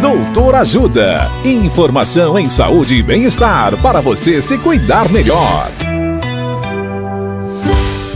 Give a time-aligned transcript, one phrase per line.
[0.00, 1.30] Doutor Ajuda.
[1.42, 5.70] Informação em saúde e bem-estar para você se cuidar melhor.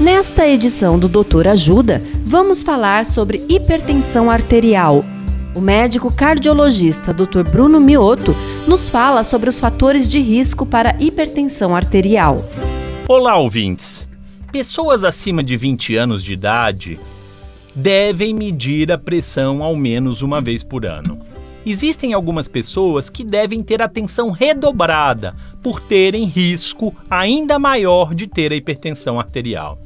[0.00, 5.04] Nesta edição do Doutor Ajuda, vamos falar sobre hipertensão arterial.
[5.54, 7.44] O médico cardiologista Dr.
[7.48, 8.34] Bruno Mioto
[8.66, 12.44] nos fala sobre os fatores de risco para hipertensão arterial.
[13.08, 14.08] Olá, ouvintes.
[14.50, 16.98] Pessoas acima de 20 anos de idade
[17.72, 21.17] devem medir a pressão ao menos uma vez por ano.
[21.66, 28.52] Existem algumas pessoas que devem ter atenção redobrada por terem risco ainda maior de ter
[28.52, 29.78] a hipertensão arterial.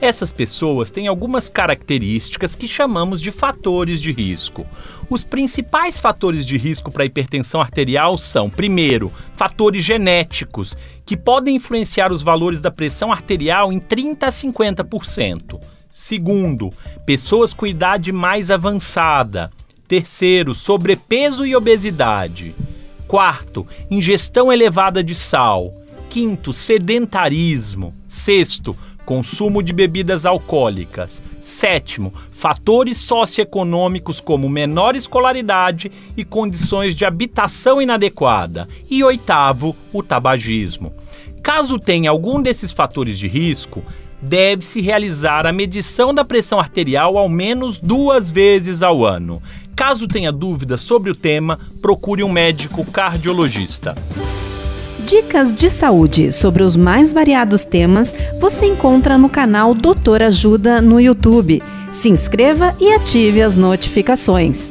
[0.00, 4.66] Essas pessoas têm algumas características que chamamos de fatores de risco.
[5.10, 12.12] Os principais fatores de risco para hipertensão arterial são, primeiro, fatores genéticos, que podem influenciar
[12.12, 15.60] os valores da pressão arterial em 30 a 50%.
[15.90, 16.70] Segundo,
[17.04, 19.50] pessoas com idade mais avançada.
[19.90, 22.54] Terceiro, sobrepeso e obesidade.
[23.08, 25.74] Quarto, ingestão elevada de sal.
[26.08, 27.92] Quinto, sedentarismo.
[28.06, 31.20] Sexto, consumo de bebidas alcoólicas.
[31.40, 38.68] Sétimo, fatores socioeconômicos como menor escolaridade e condições de habitação inadequada.
[38.88, 40.92] E oitavo, o tabagismo.
[41.42, 43.82] Caso tenha algum desses fatores de risco,
[44.22, 49.42] deve-se realizar a medição da pressão arterial ao menos duas vezes ao ano.
[49.80, 53.94] Caso tenha dúvidas sobre o tema, procure um médico cardiologista.
[55.06, 61.00] Dicas de saúde sobre os mais variados temas você encontra no canal Doutor Ajuda no
[61.00, 61.62] YouTube.
[61.90, 64.70] Se inscreva e ative as notificações.